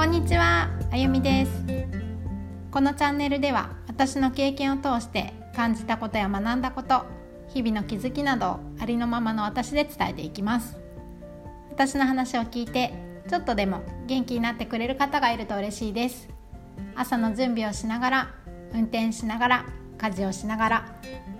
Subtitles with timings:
[0.00, 1.52] こんにちは、あゆみです。
[2.70, 7.04] このチャンネルでは私の経験を通して感じたことや学んだこと
[7.48, 10.78] 日々の気づきなどありのままの私で伝えていきます。
[11.70, 12.94] 私の話を聞いて
[13.28, 16.30] ちょっとでも元気になってくれる方がいると嬉しいです。
[16.96, 18.30] 朝の準備をしながら
[18.72, 19.66] 運転しながら
[19.98, 20.84] 家事をしながら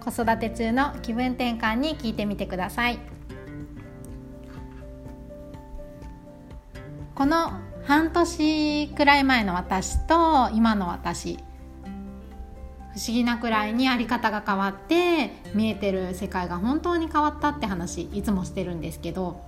[0.01, 2.99] 子育て中の気分転換に聞いてみてください。
[7.15, 7.53] この
[7.91, 11.41] 半年くらい前の私と今の私。
[12.95, 19.43] 不思議なくらいにあり方が変わって見えてる世界が本当に変わったって話いつもしてるんですけど。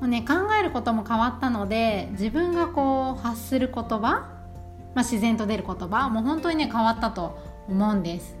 [0.00, 4.26] もう、ね、考えることも変わったので自分がこう発する言葉、ま
[4.96, 7.38] あ、自然と出る言葉もう本当にね変わったと
[7.70, 8.36] 思うんです。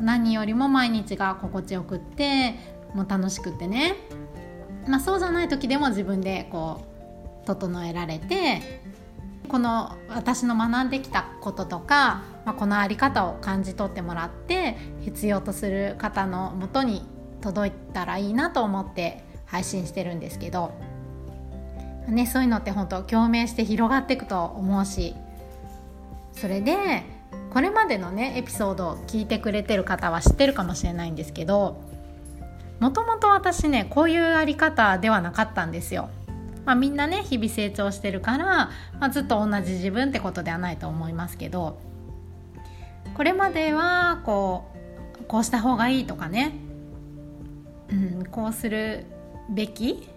[0.00, 2.54] 何よりも毎日が心地よくって
[2.94, 3.94] もう楽しくってね、
[4.88, 6.95] まあ、そうじゃない時でも自分でこう
[7.46, 8.60] 整えられて
[9.48, 17.06] この私の学んできたこととか、まあ、この在り方を感じ取ってもらって必要とする方のもとに
[17.40, 20.72] 届いたらいいなと思って配信してるんですけど、
[22.08, 25.14] ね、そういうのって本当共鳴して広がっていくと思うし
[26.32, 27.04] それで
[27.50, 31.80] これまでのねエピソードを聞いてくれてる方は知ってるかもしれないんですけど
[32.80, 36.10] もともと私ねこういうあり方ではなかったんですよ。
[36.66, 41.78] まあ、みんなね日々成長してるから、まあ、ずっと同じ自分ってことではないと思いますけど
[43.14, 44.66] これまではこ
[45.20, 46.52] うこうした方がいいとかね、
[47.88, 49.06] うん、こうする
[49.48, 50.08] べき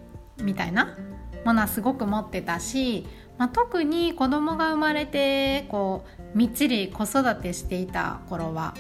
[0.42, 0.98] みたいな
[1.46, 3.06] ものはすごく持ってたし、
[3.38, 8.74] まあ、特に子供が生まれてこうみっちり子育てしていた頃は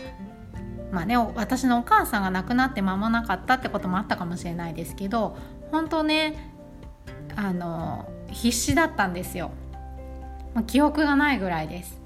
[0.92, 5.38] まあね、私のお母さんが亡くなって間もなかったってこともあったかもしれないですけど
[5.72, 6.52] 本当ね
[7.35, 9.52] あの必死だったんですよ
[10.53, 11.99] もう記憶がないぐらいです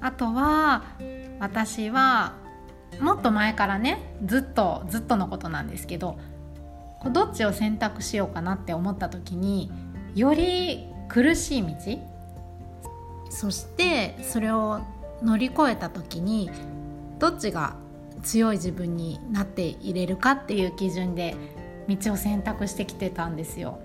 [0.00, 0.84] あとは
[1.40, 2.34] 私は
[3.00, 6.18] もっと前からねずっとずっとのことなんですけど
[7.12, 9.70] どっちを選択しようかなって思った時に
[10.14, 11.74] より苦しい道
[13.30, 14.80] そしてそれを
[15.22, 16.50] 乗り越えた時に
[17.18, 17.76] どっちが
[18.22, 21.34] 強い自分になっていれるかっていう基準で
[21.88, 23.78] 道を選択してきてたんですよ。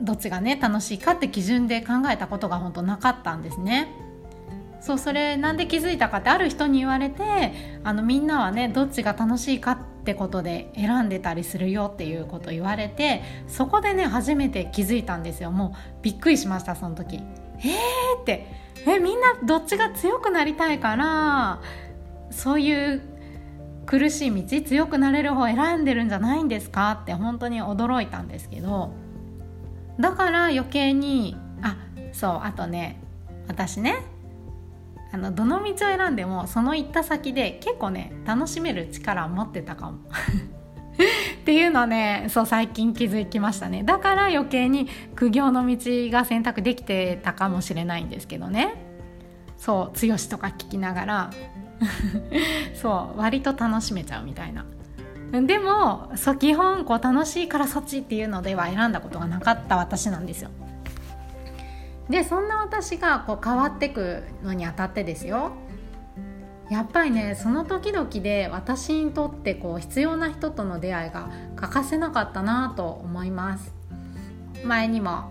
[0.00, 3.88] どっちがね楽しいかって基準で考えたことが本当なかったんですね。
[4.80, 7.52] そうそれなんで気づいたかってある人に言われて
[7.84, 17.16] あのみんなはねどっちが楽しいかってことで選んでたりするよっていうこと言われてそこでね初めて気づいたんですよもうびっくりしましたその時。
[17.16, 18.46] えーって
[18.84, 21.60] えみんなどっちが強くなりたいから
[22.30, 23.00] そういう
[23.86, 28.92] 苦しい道強くなれる方選んでるんじゃないんですかって本当に驚いたんですけど
[29.98, 31.76] だから余計にあ
[32.12, 33.00] そうあとね
[33.48, 33.96] 私ね
[35.12, 39.98] あのどの道を選んでもその行った先で結構ね楽しめる力を持ってたかも。
[41.42, 43.82] っていうのねそう最近気づきましたね。
[43.82, 45.76] だから余計に苦行の道
[46.10, 48.74] が選択できてたかもしれないんですけどね。
[49.58, 51.30] そう剛とか聞きながら。
[52.74, 54.64] そう割と楽しめちゃうみたいな。
[55.32, 60.50] でもそう基本こう楽しいからそっちっていうのでは選んだことがなかった私なんですよ。
[62.10, 65.52] でそんな私がこう変わってくのにあたってですよ。
[66.70, 73.72] やっぱりねその時々で私にとってこう必要な人との出会いが欠かせなかったなと思います。
[74.64, 75.30] 前にも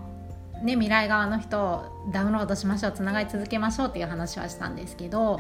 [0.64, 5.40] ね未来側の人をダウンロードしましょうつながり続けましょうっていう話はしたんですけど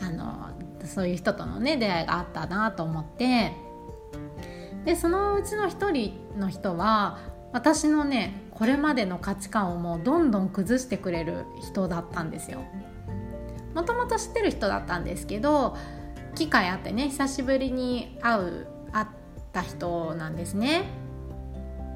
[0.00, 0.48] あの
[0.84, 3.52] そういう人とのね出会いがあったなと思って
[4.84, 7.18] でそのうちの一人の人は
[7.52, 12.60] 私のねこれまでの価値観をもうどんどん崩してくれる人だったんですよ。
[13.74, 15.76] もともと知ってる人だったんですけど
[16.34, 19.06] 機会あってね久しぶりに会う会っ
[19.52, 20.84] た人なんですね。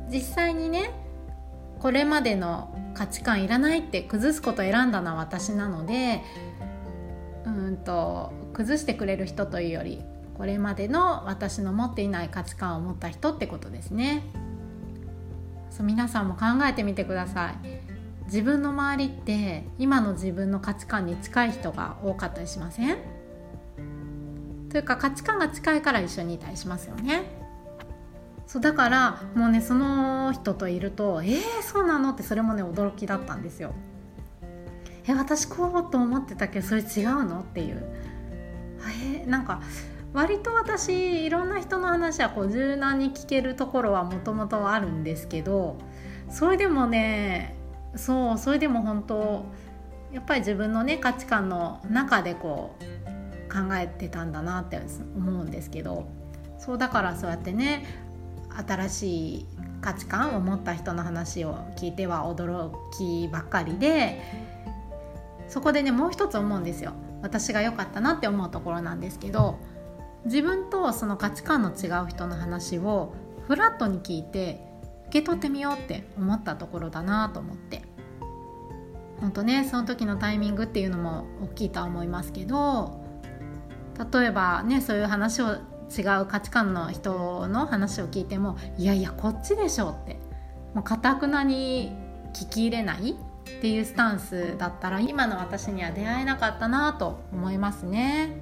[0.09, 0.91] 実際にね
[1.81, 6.23] これまでの価値観いらないって崩すことを選んだのは私なので
[7.45, 10.05] うんと崩してくれる人というより
[10.37, 14.23] これまでの私の持っていない価値観を持った人ってことですね。
[15.71, 17.55] そう皆さんも考えてみてください。
[18.27, 22.97] 自分の周りって今の自分の価値観に近い人が多かったりしません？
[24.69, 27.23] というか価値観が近いから一緒にいたりしますよね。
[28.47, 33.75] そうだからもうねその人といるとえー、そうなのってそれもね驚きだったんですよ。
[35.07, 37.41] え私こうと思ってたけどそれ違うの？
[37.41, 37.83] っていう。
[39.13, 39.63] えー、なんか
[40.17, 45.77] 割と私いろんな人の話はこう柔軟に聞けるところはもともとあるんですけど
[46.31, 47.55] それでもね
[47.97, 49.45] そうそれでも本当
[50.15, 52.85] やっぱり自分のね価値観の中でこう
[53.53, 54.81] 考えてたんだなって
[55.15, 56.09] 思うんですけど
[56.59, 57.85] そうだからそうやってね
[58.67, 59.47] 新しい
[59.83, 64.23] 価値観を持った人の話を聞いては驚きばっかりで
[65.49, 66.95] そこでねもう一つ思うんですよ。
[67.21, 69.59] 私が良かったなって思うところなんですけど
[70.27, 73.15] 自分とその価値観の違う人の話を
[73.47, 74.61] フラットに聞いて
[75.09, 77.83] 受け取ってみようって思ったところだなと思って。
[79.21, 83.01] 本当ねその時のタイミングっていうのも大きいとは思いますけど
[84.13, 85.55] 例えばねそういう話を
[85.97, 90.19] 違う価値観の人の話を聞いてもいやいやこっちでしょって
[90.75, 91.93] もうかたくなに
[92.35, 98.37] 聞き入れないっていうスタンスだったら今の私には出会えなかったなと思いますね。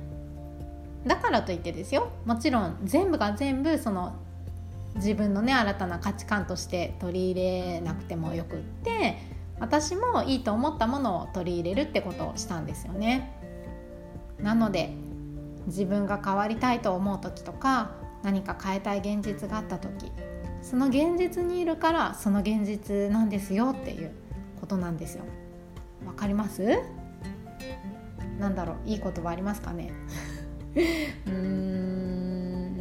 [1.06, 2.10] だからといってですよ。
[2.24, 4.14] もちろん全部が全部その
[4.96, 9.18] 自分のね新たな価値観として取り入れなくてもよくって
[9.60, 13.32] 私もいいと思ったものを取り入れるってことをしたんですよね。
[14.40, 14.94] なので
[15.66, 17.92] 自分が変わりたいと思う時とか
[18.22, 20.10] 何か変えたい現実があった時
[20.62, 24.12] その現実にいるからその現実なんですよっていう
[24.60, 25.24] ことなんですよ。
[26.06, 26.78] わかります？
[28.38, 28.88] なんだろう？
[28.88, 29.92] いい言葉ありますかね？
[30.74, 32.76] うーん。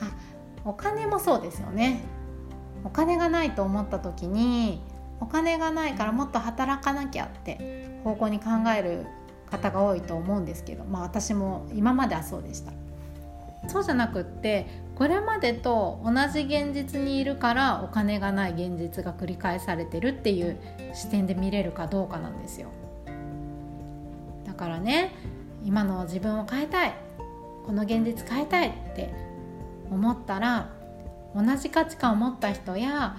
[0.00, 0.16] あ
[0.64, 2.02] お金もそうですよね。
[2.84, 4.82] お金がないと思った時に
[5.20, 9.06] お金がないからもっと働かなきゃって方向に考える
[9.50, 12.72] 方が多いと思うんですけど、まあ、私も今まではそうでした。
[13.68, 20.58] そうじゃなくってこれまでと同じ現実にいるからお金がない現実が繰り返されてるっていう
[20.92, 22.68] 視点で見れるかどうかなんですよ。
[24.44, 25.12] だからね
[25.64, 26.94] 今の自分を変えたい。
[27.66, 29.12] この現実変えたいって
[29.90, 30.68] 思ったら
[31.34, 33.16] 同じ価値観を持った人や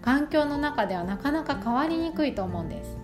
[0.00, 2.96] 環境の中ではなかなか変わりにくいと思うんです。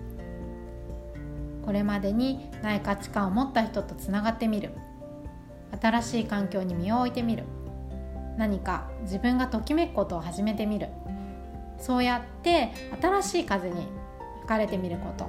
[1.66, 4.70] これまでにない価値観を持った人とつながってみる。
[5.80, 7.44] 新しい環境に身を置いてみる。
[8.36, 10.88] 何か自分がときめくことを始めてみる。
[11.78, 12.70] そうやって
[13.00, 13.88] 新しい風に
[14.40, 15.28] 吹かれてみること。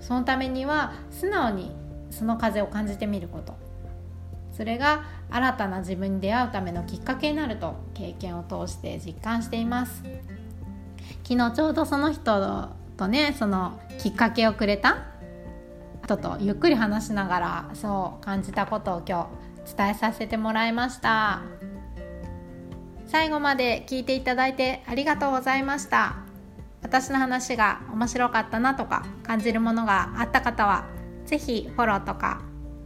[0.00, 1.74] そのためには素直に
[2.10, 3.54] その風を感じてみること。
[4.52, 10.02] それが新たな自分に出会うためのきっかけになると経験を通して実感しています。
[11.22, 15.06] 昨日ちょうどその人とねそのきっかけをくれた
[16.04, 19.30] 人とゆっくり話しながらそう感じたことを今
[19.64, 21.42] 日伝えさせてもらいました。
[23.06, 26.16] 最後まで聞いていただいてありがとうございました。
[26.82, 30.86] 私の話が面白かったなとか感じるものがあった方は
[31.30, 32.40] 是非フォローとか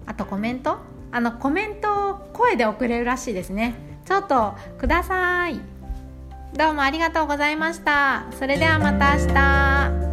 [0.06, 0.76] あとコメント？
[1.12, 3.74] あのコメントを声で送れるらしいですね。
[4.04, 5.60] ちょっとください。
[6.54, 8.26] どうもありがとうございました。
[8.38, 10.03] それではまた明日。